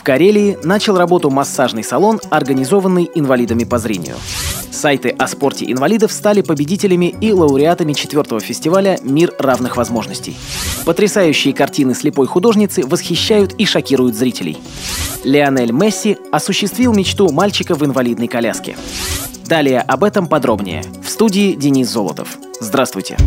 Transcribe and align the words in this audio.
В 0.00 0.02
Карелии 0.02 0.56
начал 0.64 0.96
работу 0.96 1.28
массажный 1.28 1.84
салон, 1.84 2.22
организованный 2.30 3.10
инвалидами 3.14 3.64
по 3.64 3.76
зрению. 3.76 4.16
Сайты 4.70 5.10
о 5.10 5.28
спорте 5.28 5.70
инвалидов 5.70 6.10
стали 6.10 6.40
победителями 6.40 7.14
и 7.20 7.30
лауреатами 7.34 7.92
четвертого 7.92 8.40
фестиваля 8.40 8.98
«Мир 9.02 9.34
равных 9.38 9.76
возможностей». 9.76 10.38
Потрясающие 10.86 11.52
картины 11.52 11.94
слепой 11.94 12.26
художницы 12.26 12.86
восхищают 12.86 13.52
и 13.58 13.66
шокируют 13.66 14.16
зрителей. 14.16 14.56
Лионель 15.22 15.72
Месси 15.72 16.16
осуществил 16.32 16.94
мечту 16.94 17.30
мальчика 17.30 17.74
в 17.74 17.84
инвалидной 17.84 18.26
коляске. 18.26 18.78
Далее 19.44 19.82
об 19.82 20.02
этом 20.02 20.28
подробнее. 20.28 20.82
В 21.04 21.10
студии 21.10 21.52
Денис 21.52 21.90
Золотов. 21.90 22.38
Здравствуйте. 22.58 23.18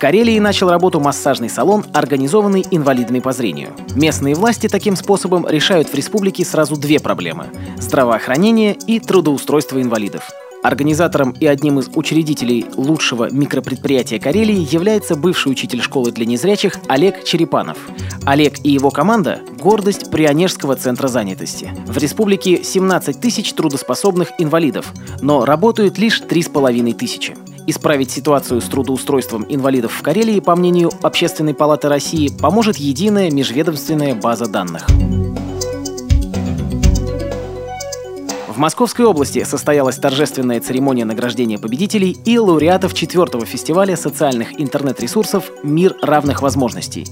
Карелии 0.00 0.38
начал 0.38 0.70
работу 0.70 0.98
массажный 0.98 1.50
салон, 1.50 1.84
организованный 1.92 2.64
инвалидами 2.70 3.20
по 3.20 3.32
зрению. 3.32 3.74
Местные 3.94 4.34
власти 4.34 4.66
таким 4.66 4.96
способом 4.96 5.46
решают 5.46 5.90
в 5.90 5.94
республике 5.94 6.42
сразу 6.42 6.74
две 6.76 6.98
проблемы– 7.00 7.48
здравоохранение 7.76 8.72
и 8.86 8.98
трудоустройство 8.98 9.82
инвалидов. 9.82 10.30
Организатором 10.62 11.32
и 11.32 11.44
одним 11.44 11.80
из 11.80 11.90
учредителей 11.94 12.64
лучшего 12.76 13.30
микропредприятия 13.30 14.18
Карелии 14.18 14.66
является 14.72 15.16
бывший 15.16 15.52
учитель 15.52 15.82
школы 15.82 16.12
для 16.12 16.24
незрячих 16.24 16.78
Олег 16.88 17.22
Черепанов. 17.24 17.76
Олег 18.24 18.64
и 18.64 18.70
его 18.70 18.90
команда– 18.90 19.40
гордость 19.58 20.10
Прионежского 20.10 20.76
центра 20.76 21.08
занятости. 21.08 21.74
В 21.86 21.98
республике 21.98 22.64
17 22.64 23.20
тысяч 23.20 23.52
трудоспособных 23.52 24.32
инвалидов, 24.38 24.94
но 25.20 25.44
работают 25.44 25.98
лишь 25.98 26.22
3,5 26.22 26.94
тысячи. 26.94 27.36
Исправить 27.70 28.10
ситуацию 28.10 28.60
с 28.60 28.64
трудоустройством 28.64 29.46
инвалидов 29.48 29.92
в 29.92 30.02
Карелии, 30.02 30.40
по 30.40 30.56
мнению 30.56 30.90
Общественной 31.02 31.54
палаты 31.54 31.88
России, 31.88 32.28
поможет 32.28 32.78
единая 32.78 33.30
межведомственная 33.30 34.16
база 34.16 34.46
данных. 34.48 34.88
В 38.48 38.58
Московской 38.58 39.04
области 39.04 39.44
состоялась 39.44 39.98
торжественная 39.98 40.60
церемония 40.60 41.04
награждения 41.04 41.58
победителей 41.58 42.16
и 42.24 42.36
лауреатов 42.40 42.92
четвертого 42.92 43.46
фестиваля 43.46 43.96
социальных 43.96 44.60
интернет-ресурсов 44.60 45.52
«Мир 45.62 45.94
равных 46.02 46.42
возможностей». 46.42 47.06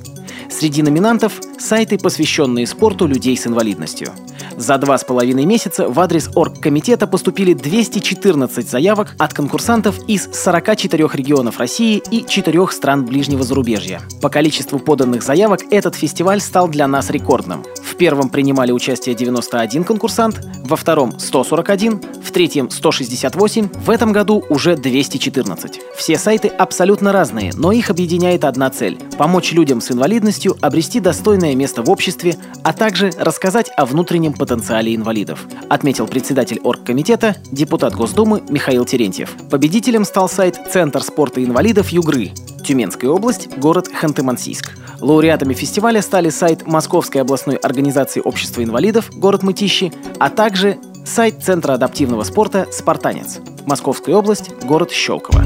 Среди 0.51 0.83
номинантов– 0.83 1.41
сайты, 1.61 1.99
посвященные 1.99 2.67
спорту 2.67 3.07
людей 3.07 3.37
с 3.37 3.47
инвалидностью– 3.47 4.09
за 4.59 4.77
два 4.79 4.99
с 4.99 5.05
половиной 5.05 5.45
месяца 5.45 5.89
в 5.89 5.99
адрес 6.01 6.31
оргкомитета 6.35 7.07
поступили 7.07 7.55
214 7.55 8.69
заявок 8.69 9.15
от 9.19 9.33
конкурсантов 9.33 9.99
из 10.09 10.29
44 10.33 11.09
регионов 11.13 11.59
России 11.59 12.03
и 12.11 12.25
4 12.27 12.67
стран 12.69 13.07
ближнего 13.07 13.45
зарубежья. 13.45 14.01
По 14.21 14.29
количеству 14.29 14.81
поданных 14.81 15.23
заявок 15.23 15.61
этот 15.71 15.95
фестиваль 15.95 16.41
стал 16.41 16.69
для 16.69 16.89
нас 16.89 17.09
рекордным. 17.11 17.65
В 17.83 17.95
первом 17.95 18.31
принимали 18.31 18.73
участие 18.73 19.15
91 19.15 19.85
конкурсант, 19.85 20.41
во 20.65 20.77
втором 20.77 21.19
141, 21.19 22.01
в 22.18 22.18
третьем 22.39 22.71
168, 22.71 23.69
в 23.85 23.91
этом 23.91 24.13
году 24.13 24.45
уже 24.49 24.77
214. 24.77 25.81
Все 25.97 26.17
сайты 26.17 26.47
абсолютно 26.47 27.11
разные, 27.11 27.51
но 27.57 27.73
их 27.73 27.91
объединяет 27.91 28.45
одна 28.45 28.71
цель– 28.71 28.97
помочь 29.19 29.51
людям 29.51 29.81
с 29.81 29.91
инвалидностью 29.91 30.57
обрести 30.61 31.01
достойное 31.01 31.57
место 31.57 31.83
в 31.83 31.91
обществе, 31.91 32.37
а 32.63 32.73
также 32.73 33.11
рассказать 33.19 33.73
о 33.77 33.87
внутреннем 33.87 34.35
потенциале 34.35 34.95
инвалидов, 34.95 35.49
отметил 35.69 36.07
председатель 36.07 36.61
оргкомитета, 36.63 37.35
депутат 37.51 37.97
Госдумы 37.97 38.41
Михаил 38.49 38.85
Терентьев. 38.85 39.35
Победителем 39.51 40.05
стал 40.05 40.29
сайт 40.29 40.61
Центр 40.71 41.03
спорта 41.03 41.43
инвалидов 41.43 41.89
Югры, 41.89 42.31
Тюменская 42.65 43.11
область, 43.11 43.49
город 43.57 43.89
Ханты-Мансийск. 43.89 44.77
Лауреатами 45.01 45.55
фестиваля 45.55 46.03
стали 46.03 46.29
сайт 46.29 46.67
Московской 46.67 47.21
областной 47.21 47.57
организации 47.57 48.21
общества 48.21 48.63
инвалидов, 48.63 49.11
город 49.13 49.43
Мытищи, 49.43 49.93
а 50.19 50.29
также 50.29 50.79
сайт 51.09 51.43
Центра 51.43 51.73
адаптивного 51.73 52.23
спорта 52.23 52.69
«Спартанец», 52.71 53.39
Московская 53.67 54.15
область, 54.15 54.51
город 54.65 54.91
Щелково. 54.91 55.43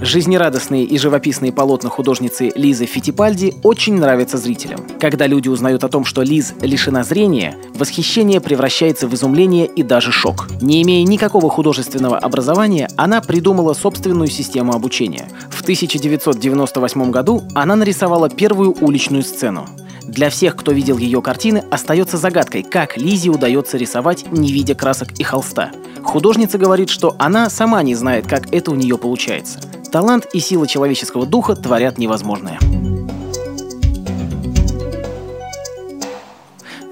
Жизнерадостные 0.00 0.84
и 0.84 0.98
живописные 0.98 1.52
полотна 1.52 1.88
художницы 1.88 2.52
Лизы 2.54 2.84
Фитипальди 2.84 3.54
очень 3.62 3.94
нравятся 3.94 4.36
зрителям. 4.36 4.80
Когда 5.00 5.26
люди 5.26 5.48
узнают 5.48 5.82
о 5.84 5.88
том, 5.88 6.04
что 6.04 6.22
Лиз 6.22 6.52
лишена 6.60 7.04
зрения, 7.04 7.56
восхищение 7.74 8.40
превращается 8.40 9.08
в 9.08 9.14
изумление 9.14 9.66
и 9.66 9.82
даже 9.82 10.12
шок. 10.12 10.48
Не 10.60 10.82
имея 10.82 11.06
никакого 11.06 11.48
художественного 11.48 12.18
образования, 12.18 12.88
она 12.96 13.22
придумала 13.22 13.72
собственную 13.72 14.28
систему 14.28 14.74
обучения. 14.74 15.28
В 15.50 15.62
1998 15.62 17.10
году 17.10 17.42
она 17.54 17.76
нарисовала 17.76 18.28
первую 18.28 18.76
уличную 18.80 19.22
сцену. 19.22 19.66
Для 20.06 20.30
всех, 20.30 20.56
кто 20.56 20.72
видел 20.72 20.98
ее 20.98 21.22
картины, 21.22 21.64
остается 21.70 22.18
загадкой, 22.18 22.62
как 22.62 22.96
Лизе 22.96 23.30
удается 23.30 23.76
рисовать, 23.76 24.30
не 24.30 24.52
видя 24.52 24.74
красок 24.74 25.12
и 25.18 25.22
холста. 25.22 25.70
Художница 26.02 26.58
говорит, 26.58 26.90
что 26.90 27.16
она 27.18 27.48
сама 27.48 27.82
не 27.82 27.94
знает, 27.94 28.26
как 28.26 28.52
это 28.52 28.70
у 28.70 28.74
нее 28.74 28.98
получается. 28.98 29.60
Талант 29.90 30.26
и 30.32 30.40
сила 30.40 30.66
человеческого 30.66 31.26
духа 31.26 31.56
творят 31.56 31.98
невозможное. 31.98 32.58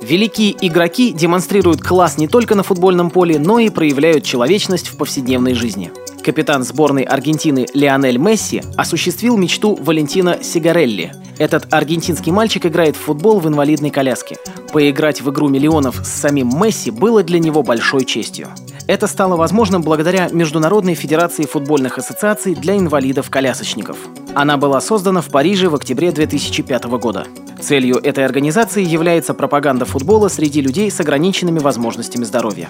Великие 0.01 0.57
игроки 0.61 1.13
демонстрируют 1.13 1.81
класс 1.81 2.19
не 2.19 2.29
только 2.29 2.55
на 2.55 2.63
футбольном 2.63 3.11
поле, 3.11 3.39
но 3.39 3.59
и 3.59 3.71
проявляют 3.71 4.25
человечность 4.25 4.89
в 4.89 4.97
повседневной 4.97 5.55
жизни. 5.55 5.93
Капитан 6.25 6.65
сборной 6.65 7.03
Аргентины 7.03 7.67
Лионель 7.73 8.19
Месси 8.19 8.63
осуществил 8.77 9.37
мечту 9.37 9.77
Валентина 9.81 10.39
Сигарелли. 10.43 11.13
Этот 11.43 11.75
аргентинский 11.75 12.31
мальчик 12.31 12.67
играет 12.67 12.95
в 12.95 13.01
футбол 13.01 13.41
в 13.41 13.49
инвалидной 13.49 13.91
коляске. 13.91 14.39
Поиграть 14.73 15.23
в 15.23 15.31
игру 15.33 15.49
миллионов 15.49 15.97
с 15.97 16.09
самим 16.09 16.51
Месси 16.51 16.93
было 16.93 17.25
для 17.25 17.41
него 17.41 17.65
большой 17.65 18.05
честью. 18.05 18.47
Это 18.87 19.09
стало 19.09 19.35
возможным 19.35 19.83
благодаря 19.83 20.29
Международной 20.31 20.95
Федерации 20.95 21.45
футбольных 21.45 21.99
ассоциаций 21.99 22.55
для 22.55 22.77
инвалидов-колясочников. 22.77 23.97
Она 24.37 24.57
была 24.57 24.81
создана 24.81 25.21
в 25.21 25.31
Париже 25.31 25.69
в 25.69 25.75
октябре 25.75 26.13
2005 26.13 26.85
года. 26.85 27.27
Целью 27.63 27.97
этой 27.97 28.25
организации 28.25 28.83
является 28.85 29.35
пропаганда 29.35 29.85
футбола 29.85 30.29
среди 30.29 30.61
людей 30.61 30.91
с 30.91 30.99
ограниченными 30.99 31.61
возможностями 31.61 32.25
здоровья. 32.25 32.69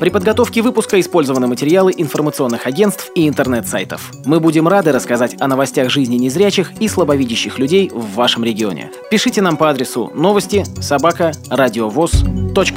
При 0.00 0.10
подготовке 0.10 0.60
выпуска 0.60 0.98
использованы 1.00 1.46
материалы 1.46 1.92
информационных 1.96 2.66
агентств 2.66 3.10
и 3.14 3.28
интернет-сайтов. 3.28 4.12
Мы 4.24 4.40
будем 4.40 4.66
рады 4.66 4.92
рассказать 4.92 5.36
о 5.40 5.48
новостях 5.48 5.90
жизни 5.90 6.16
незрячих 6.16 6.72
и 6.80 6.88
слабовидящих 6.88 7.58
людей 7.58 7.90
в 7.92 8.14
вашем 8.14 8.44
регионе. 8.44 8.90
Пишите 9.10 9.40
нам 9.40 9.56
по 9.56 9.70
адресу 9.70 10.10
новости 10.14 10.64
собака 10.80 11.32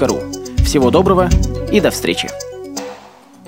ру. 0.08 0.20
Всего 0.64 0.92
доброго 0.92 1.30
и 1.72 1.80
до 1.80 1.90
встречи! 1.92 2.51